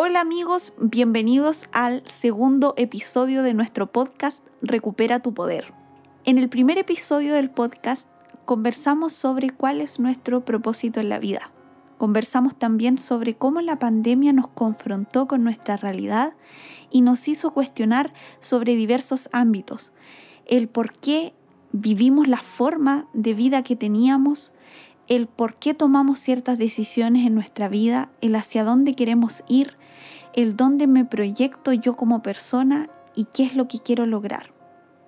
[0.00, 5.74] Hola amigos, bienvenidos al segundo episodio de nuestro podcast Recupera tu Poder.
[6.24, 8.08] En el primer episodio del podcast
[8.44, 11.50] conversamos sobre cuál es nuestro propósito en la vida.
[11.96, 16.34] Conversamos también sobre cómo la pandemia nos confrontó con nuestra realidad
[16.92, 19.90] y nos hizo cuestionar sobre diversos ámbitos.
[20.46, 21.34] El por qué
[21.72, 24.52] vivimos la forma de vida que teníamos,
[25.08, 29.77] el por qué tomamos ciertas decisiones en nuestra vida, el hacia dónde queremos ir,
[30.38, 34.54] el dónde me proyecto yo como persona y qué es lo que quiero lograr.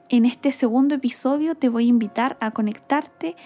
[0.09, 3.37] En este segundo episodio te voy a invitar a conectarte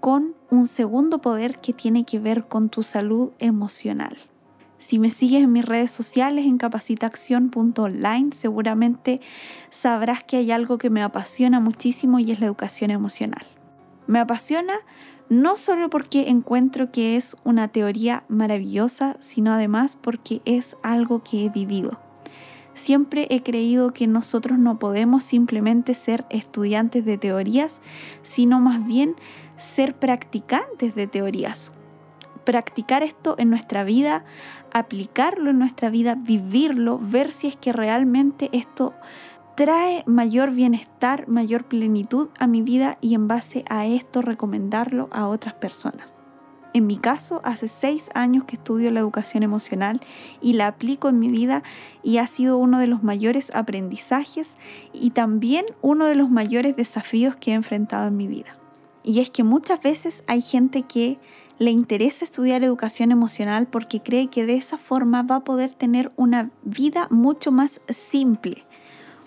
[0.00, 4.16] con un segundo poder que tiene que ver con tu salud emocional.
[4.78, 9.20] Si me sigues en mis redes sociales en capacitación.online, seguramente
[9.68, 13.44] sabrás que hay algo que me apasiona muchísimo y es la educación emocional.
[14.06, 14.72] Me apasiona
[15.28, 21.44] no solo porque encuentro que es una teoría maravillosa, sino además porque es algo que
[21.44, 21.98] he vivido.
[22.74, 27.80] Siempre he creído que nosotros no podemos simplemente ser estudiantes de teorías,
[28.22, 29.16] sino más bien
[29.56, 31.72] ser practicantes de teorías.
[32.44, 34.24] Practicar esto en nuestra vida,
[34.72, 38.92] aplicarlo en nuestra vida, vivirlo, ver si es que realmente esto
[39.56, 45.26] trae mayor bienestar, mayor plenitud a mi vida y en base a esto recomendarlo a
[45.26, 46.14] otras personas.
[46.74, 50.02] En mi caso, hace seis años que estudio la educación emocional
[50.42, 51.62] y la aplico en mi vida
[52.02, 54.58] y ha sido uno de los mayores aprendizajes
[54.92, 58.58] y también uno de los mayores desafíos que he enfrentado en mi vida.
[59.02, 61.18] Y es que muchas veces hay gente que
[61.58, 66.12] le interesa estudiar educación emocional porque cree que de esa forma va a poder tener
[66.16, 68.66] una vida mucho más simple,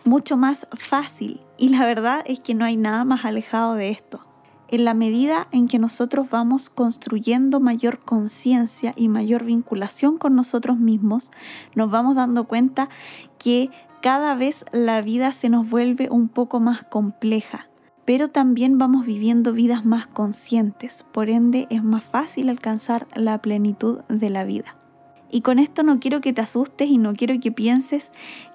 [0.06, 1.42] mucho más fácil.
[1.58, 4.22] Y la verdad es que no hay nada más alejado de esto.
[4.72, 10.78] En la medida en que nosotros vamos construyendo mayor conciencia y mayor vinculación con nosotros
[10.78, 11.32] mismos,
[11.74, 12.88] nos vamos dando cuenta
[13.40, 17.68] que cada vez la vida se nos vuelve un poco más compleja,
[18.06, 24.02] pero también vamos viviendo vidas más conscientes, por ende es más fácil alcanzar la plenitud
[24.08, 24.76] de la vida.
[25.32, 28.12] Y con esto no quiero que te asustes y no quiero que pienses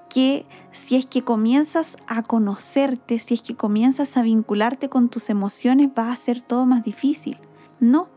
[0.08, 5.30] que si es que comienzas a conocerte, si es que comienzas a vincularte con tus
[5.30, 7.38] emociones, va a ser todo más difícil.
[7.80, 8.08] No,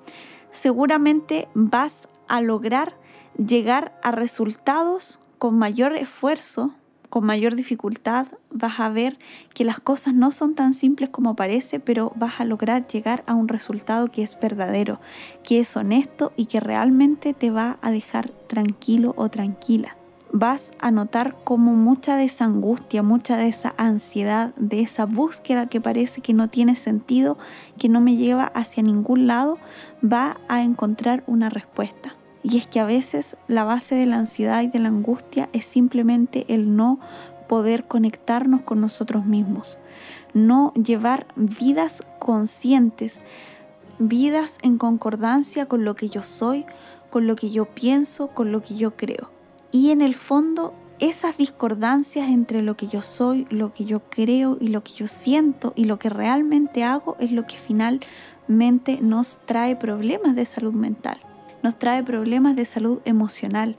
[0.52, 2.98] seguramente vas a lograr
[3.38, 6.74] llegar a resultados con mayor esfuerzo,
[7.10, 9.18] con mayor dificultad, vas a ver
[9.54, 13.34] que las cosas no son tan simples como parece, pero vas a lograr llegar a
[13.34, 15.00] un resultado que es verdadero,
[15.44, 19.97] que es honesto y que realmente te va a dejar tranquilo o tranquila
[20.32, 25.68] vas a notar como mucha de esa angustia, mucha de esa ansiedad, de esa búsqueda
[25.68, 27.38] que parece que no tiene sentido,
[27.78, 29.58] que no me lleva hacia ningún lado,
[30.04, 32.16] va a encontrar una respuesta.
[32.44, 35.66] Y es que a veces la base de la ansiedad y de la angustia es
[35.66, 37.00] simplemente el no
[37.48, 39.80] poder conectarnos con nosotros mismos,
[40.34, 43.20] no llevar vidas conscientes,
[44.00, 46.66] vidas en concordancia con lo que yo soy,
[47.10, 49.37] con lo que yo pienso, con lo que yo creo.
[49.72, 54.58] Y en el fondo, esas discordancias entre lo que yo soy, lo que yo creo
[54.60, 59.38] y lo que yo siento y lo que realmente hago es lo que finalmente nos
[59.46, 61.20] trae problemas de salud mental,
[61.62, 63.78] nos trae problemas de salud emocional,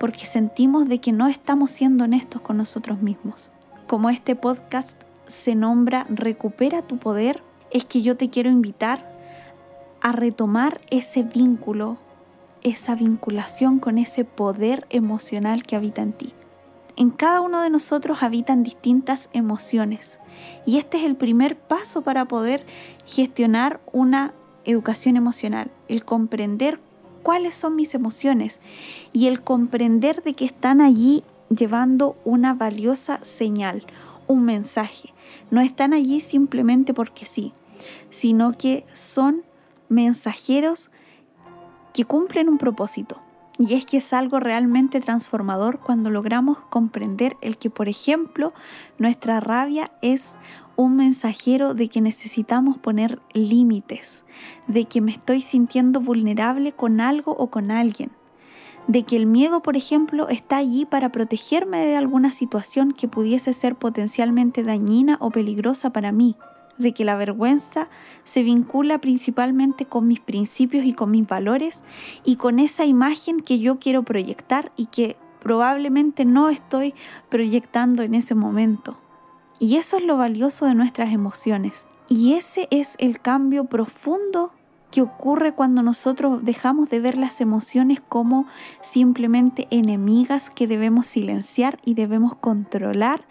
[0.00, 3.50] porque sentimos de que no estamos siendo honestos con nosotros mismos.
[3.86, 9.14] Como este podcast se nombra Recupera tu poder, es que yo te quiero invitar
[10.00, 11.98] a retomar ese vínculo
[12.66, 16.32] esa vinculación con ese poder emocional que habita en ti.
[16.96, 20.18] En cada uno de nosotros habitan distintas emociones
[20.66, 22.66] y este es el primer paso para poder
[23.06, 24.34] gestionar una
[24.64, 26.80] educación emocional, el comprender
[27.22, 28.60] cuáles son mis emociones
[29.12, 33.84] y el comprender de que están allí llevando una valiosa señal,
[34.26, 35.14] un mensaje.
[35.52, 37.52] No están allí simplemente porque sí,
[38.10, 39.44] sino que son
[39.88, 40.90] mensajeros
[41.96, 43.22] que cumplen un propósito.
[43.58, 48.52] Y es que es algo realmente transformador cuando logramos comprender el que, por ejemplo,
[48.98, 50.34] nuestra rabia es
[50.76, 54.26] un mensajero de que necesitamos poner límites,
[54.66, 58.10] de que me estoy sintiendo vulnerable con algo o con alguien,
[58.88, 63.54] de que el miedo, por ejemplo, está allí para protegerme de alguna situación que pudiese
[63.54, 66.36] ser potencialmente dañina o peligrosa para mí
[66.78, 67.88] de que la vergüenza
[68.24, 71.82] se vincula principalmente con mis principios y con mis valores
[72.24, 76.94] y con esa imagen que yo quiero proyectar y que probablemente no estoy
[77.28, 78.98] proyectando en ese momento.
[79.58, 81.88] Y eso es lo valioso de nuestras emociones.
[82.08, 84.52] Y ese es el cambio profundo
[84.90, 88.46] que ocurre cuando nosotros dejamos de ver las emociones como
[88.82, 93.26] simplemente enemigas que debemos silenciar y debemos controlar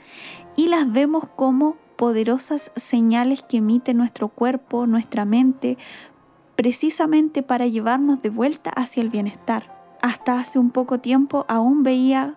[0.56, 5.78] y las vemos como poderosas señales que emite nuestro cuerpo, nuestra mente,
[6.56, 9.98] precisamente para llevarnos de vuelta hacia el bienestar.
[10.02, 12.36] Hasta hace un poco tiempo aún veía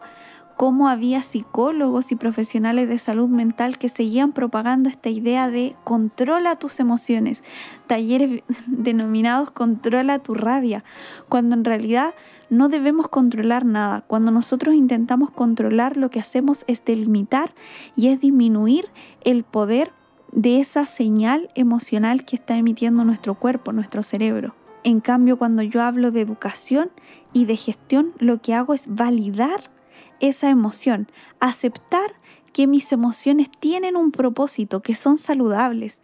[0.59, 6.57] cómo había psicólogos y profesionales de salud mental que seguían propagando esta idea de controla
[6.57, 7.45] tus emociones,
[7.87, 10.83] talleres denominados controla tu rabia,
[11.29, 12.13] cuando en realidad
[12.51, 14.01] no debemos controlar nada.
[14.09, 17.55] Cuando nosotros intentamos controlar lo que hacemos es delimitar
[17.95, 18.89] y es disminuir
[19.23, 19.93] el poder
[20.33, 24.57] de esa señal emocional que está emitiendo nuestro cuerpo, nuestro cerebro.
[24.83, 26.91] En cambio, cuando yo hablo de educación
[27.33, 29.78] y de gestión, lo que hago es validar
[30.21, 31.11] esa emoción,
[31.41, 32.15] aceptar
[32.53, 36.01] que mis emociones tienen un propósito, que son saludables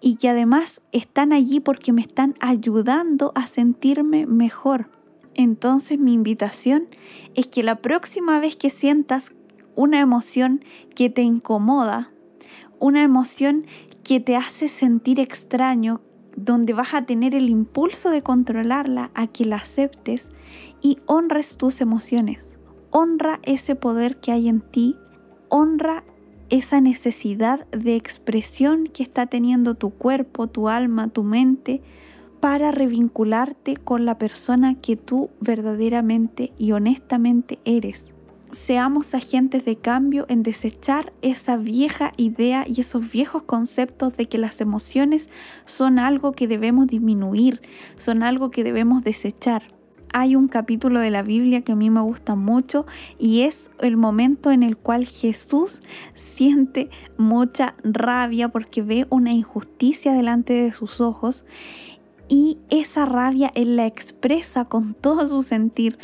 [0.00, 4.90] y que además están allí porque me están ayudando a sentirme mejor.
[5.34, 6.88] Entonces mi invitación
[7.34, 9.32] es que la próxima vez que sientas
[9.76, 10.64] una emoción
[10.94, 12.10] que te incomoda,
[12.78, 13.66] una emoción
[14.02, 16.00] que te hace sentir extraño,
[16.36, 20.30] donde vas a tener el impulso de controlarla, a que la aceptes
[20.80, 22.50] y honres tus emociones
[22.90, 24.96] honra ese poder que hay en ti,
[25.48, 26.04] honra
[26.50, 31.80] esa necesidad de expresión que está teniendo tu cuerpo, tu alma, tu mente,
[32.40, 38.12] para revincularte con la persona que tú verdaderamente y honestamente eres.
[38.50, 44.38] Seamos agentes de cambio en desechar esa vieja idea y esos viejos conceptos de que
[44.38, 45.28] las emociones
[45.66, 47.60] son algo que debemos disminuir,
[47.96, 49.79] son algo que debemos desechar
[50.12, 52.86] hay un capítulo de la Biblia que a mí me gusta mucho
[53.18, 55.82] y es el momento en el cual Jesús
[56.14, 61.44] siente mucha rabia porque ve una injusticia delante de sus ojos
[62.28, 65.98] y esa rabia él la expresa con todo su sentir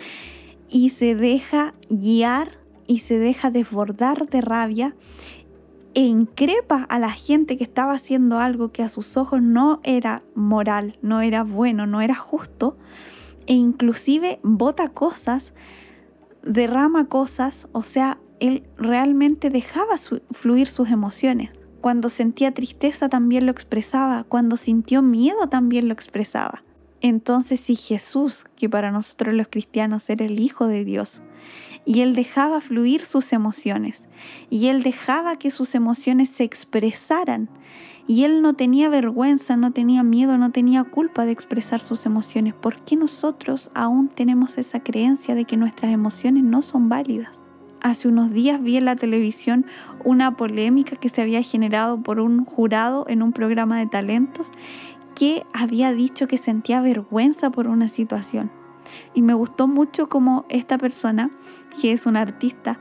[0.68, 4.94] y se deja guiar y se deja desbordar de rabia
[5.94, 10.22] e increpa a la gente que estaba haciendo algo que a sus ojos no era
[10.34, 12.76] moral, no era bueno, no era justo
[13.46, 15.52] e inclusive bota cosas,
[16.42, 19.96] derrama cosas, o sea, él realmente dejaba
[20.30, 21.50] fluir sus emociones.
[21.80, 26.65] Cuando sentía tristeza también lo expresaba, cuando sintió miedo también lo expresaba.
[27.06, 31.22] Entonces si Jesús, que para nosotros los cristianos era el Hijo de Dios,
[31.84, 34.08] y él dejaba fluir sus emociones,
[34.50, 37.48] y él dejaba que sus emociones se expresaran,
[38.08, 42.54] y él no tenía vergüenza, no tenía miedo, no tenía culpa de expresar sus emociones.
[42.54, 47.40] ¿Por qué nosotros aún tenemos esa creencia de que nuestras emociones no son válidas?
[47.82, 49.64] Hace unos días vi en la televisión
[50.04, 54.50] una polémica que se había generado por un jurado en un programa de talentos
[55.16, 58.52] que había dicho que sentía vergüenza por una situación.
[59.14, 61.30] Y me gustó mucho como esta persona,
[61.80, 62.78] que es una artista,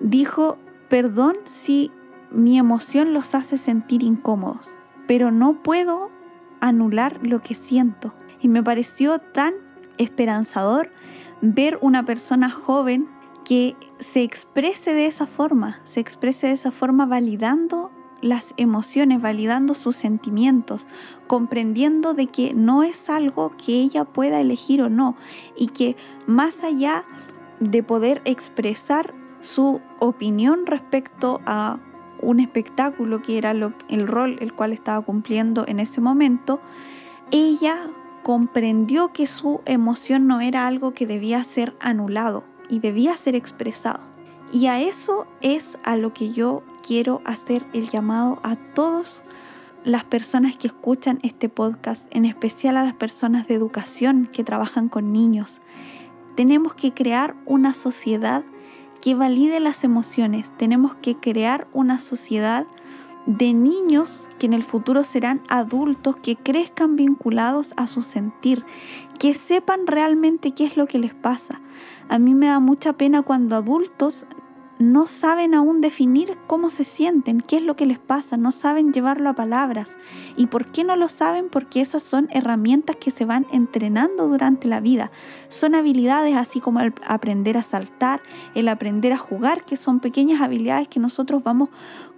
[0.00, 0.56] dijo,
[0.88, 1.90] perdón si
[2.30, 4.72] mi emoción los hace sentir incómodos,
[5.06, 6.10] pero no puedo
[6.60, 8.14] anular lo que siento.
[8.40, 9.52] Y me pareció tan
[9.98, 10.90] esperanzador
[11.42, 13.08] ver una persona joven
[13.44, 17.90] que se exprese de esa forma, se exprese de esa forma validando
[18.22, 20.86] las emociones, validando sus sentimientos,
[21.26, 25.16] comprendiendo de que no es algo que ella pueda elegir o no
[25.56, 25.96] y que
[26.26, 27.02] más allá
[27.60, 31.80] de poder expresar su opinión respecto a
[32.22, 36.60] un espectáculo que era el rol el cual estaba cumpliendo en ese momento,
[37.32, 37.90] ella
[38.22, 44.11] comprendió que su emoción no era algo que debía ser anulado y debía ser expresado.
[44.52, 49.22] Y a eso es a lo que yo quiero hacer el llamado a todas
[49.82, 54.90] las personas que escuchan este podcast, en especial a las personas de educación que trabajan
[54.90, 55.62] con niños.
[56.36, 58.44] Tenemos que crear una sociedad
[59.00, 60.50] que valide las emociones.
[60.58, 62.66] Tenemos que crear una sociedad
[63.26, 68.64] de niños que en el futuro serán adultos, que crezcan vinculados a su sentir,
[69.18, 71.60] que sepan realmente qué es lo que les pasa.
[72.08, 74.26] A mí me da mucha pena cuando adultos
[74.82, 78.92] no saben aún definir cómo se sienten, qué es lo que les pasa, no saben
[78.92, 79.96] llevarlo a palabras.
[80.36, 81.48] ¿Y por qué no lo saben?
[81.48, 85.12] Porque esas son herramientas que se van entrenando durante la vida.
[85.48, 88.22] Son habilidades así como el aprender a saltar,
[88.54, 91.68] el aprender a jugar, que son pequeñas habilidades que nosotros vamos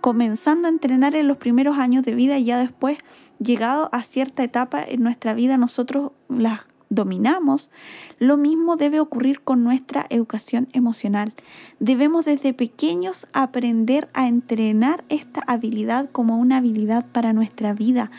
[0.01, 2.99] comenzando a entrenar en los primeros años de vida y ya después,
[3.39, 6.63] llegado a cierta etapa en nuestra vida, nosotros las
[6.95, 7.71] dominamos,
[8.19, 11.35] lo mismo debe ocurrir con nuestra educación emocional.
[11.81, 18.11] Debemos desde pequeños aprender a entrenar esta habilidad como una habilidad para nuestra vida,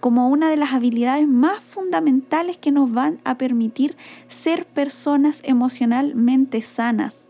[0.00, 3.96] como una de las habilidades más fundamentales que nos van a permitir
[4.28, 7.26] ser personas emocionalmente sanas.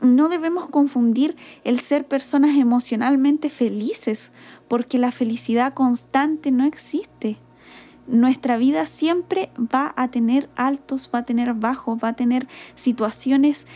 [0.00, 4.32] No debemos confundir el ser personas emocionalmente felices,
[4.66, 7.36] porque la felicidad constante no existe.
[8.12, 13.66] Nuestra vida siempre va a tener altos, va a tener bajos, va a tener situaciones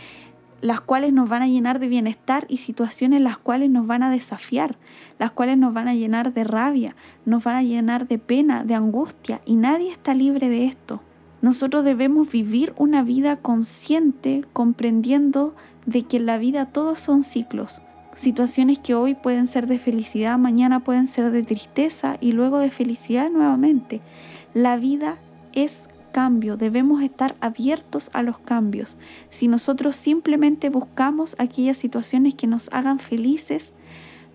[0.61, 4.11] las cuales nos van a llenar de bienestar y situaciones las cuales nos van a
[4.11, 4.77] desafiar,
[5.17, 8.75] las cuales nos van a llenar de rabia, nos van a llenar de pena, de
[8.75, 11.01] angustia, y nadie está libre de esto.
[11.41, 15.55] Nosotros debemos vivir una vida consciente, comprendiendo
[15.87, 17.81] de que en la vida todos son ciclos.
[18.17, 22.71] Situaciones que hoy pueden ser de felicidad, mañana pueden ser de tristeza y luego de
[22.71, 24.01] felicidad nuevamente.
[24.55, 25.19] La vida
[25.53, 25.83] es
[26.13, 28.97] cambio, debemos estar abiertos a los cambios.
[29.29, 33.71] Si nosotros simplemente buscamos aquellas situaciones que nos hagan felices,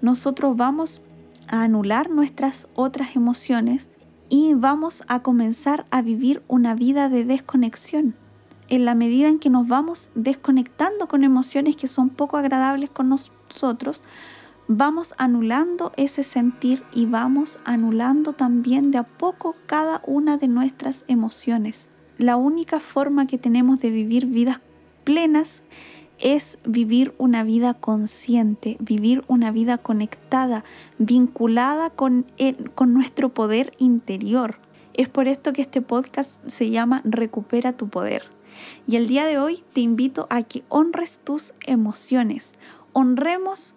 [0.00, 1.02] nosotros vamos
[1.48, 3.88] a anular nuestras otras emociones
[4.28, 8.14] y vamos a comenzar a vivir una vida de desconexión.
[8.68, 13.08] En la medida en que nos vamos desconectando con emociones que son poco agradables con
[13.52, 14.02] nosotros,
[14.68, 21.04] vamos anulando ese sentir y vamos anulando también de a poco cada una de nuestras
[21.08, 21.86] emociones.
[22.18, 24.60] La única forma que tenemos de vivir vidas
[25.04, 25.62] plenas
[26.18, 30.64] es vivir una vida consciente, vivir una vida conectada,
[30.98, 32.26] vinculada con,
[32.74, 34.58] con nuestro poder interior.
[34.94, 38.22] Es por esto que este podcast se llama Recupera tu poder.
[38.86, 42.52] Y el día de hoy te invito a que honres tus emociones,
[42.92, 43.74] honremos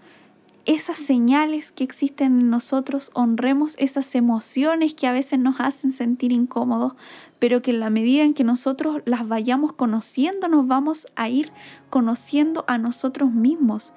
[0.66, 6.32] esas señales que existen en nosotros, honremos esas emociones que a veces nos hacen sentir
[6.32, 6.94] incómodos,
[7.38, 11.52] pero que en la medida en que nosotros las vayamos conociendo, nos vamos a ir
[11.92, 13.94] conociendo a nosotros mismos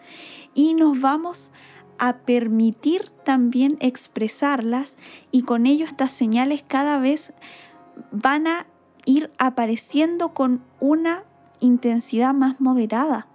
[0.55, 1.53] y nos vamos
[1.99, 4.97] a permitir también expresarlas
[5.31, 7.33] y con ello estas señales cada vez
[8.13, 8.67] van a
[9.07, 11.25] ir apareciendo con una
[11.61, 13.27] intensidad más moderada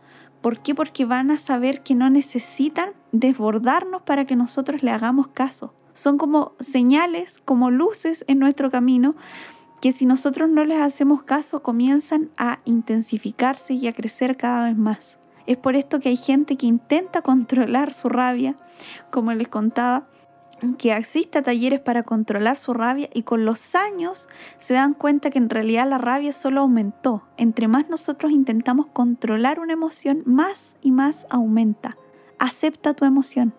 [0.44, 0.76] ¿Por qué?
[0.76, 5.74] Porque van a saber que no necesitan desbordarnos para que nosotros le hagamos caso.
[5.94, 9.16] Son como señales, como luces en nuestro camino
[9.80, 14.78] que si nosotros no les hacemos caso comienzan a intensificarse y a crecer cada vez
[14.78, 15.18] más.
[15.48, 18.58] Es por esto que hay gente que intenta controlar su rabia,
[19.12, 20.10] como les contaba,
[20.78, 24.30] que exista talleres para controlar su rabia y con los años
[24.60, 27.24] se dan cuenta que en realidad la rabia solo aumentó.
[27.38, 31.98] Entre más nosotros intentamos controlar una emoción, más y más aumenta.
[32.40, 33.54] Acepta tu emoción,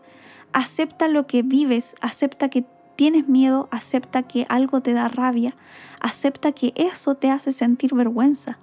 [0.52, 2.64] acepta lo que vives, acepta que
[2.96, 5.56] tienes miedo, acepta que algo te da rabia,
[6.00, 8.58] acepta que eso te hace sentir vergüenza,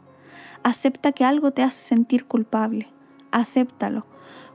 [0.64, 2.88] acepta que algo te hace sentir culpable,
[3.32, 4.06] acéptalo,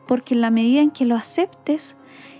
[0.06, 1.96] porque en la medida en que lo aceptes,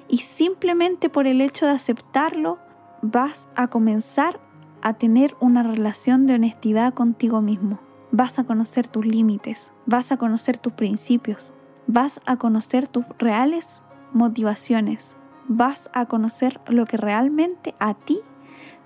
[0.09, 2.59] y simplemente por el hecho de aceptarlo
[3.03, 4.41] vas a comenzar
[4.83, 7.81] a tener una relación de honestidad contigo mismo.
[8.13, 11.53] Vas a conocer tus límites, vas a conocer tus principios,
[11.87, 13.83] vas a conocer tus reales
[14.13, 15.17] motivaciones,
[15.49, 18.19] vas a conocer lo que realmente a ti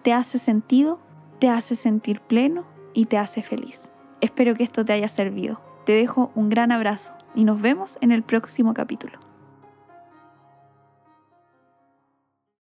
[0.02, 1.00] te hace sentido,
[1.38, 3.92] te hace sentir pleno y te hace feliz.
[4.20, 5.60] Espero que esto te haya servido.
[5.84, 9.29] Te dejo un gran abrazo y nos vemos en el próximo capítulo.